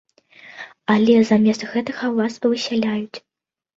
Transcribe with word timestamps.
Але 0.93 1.15
замест 1.29 1.67
гэтага 1.73 2.05
вас 2.21 2.33
высяляюць. 2.49 3.17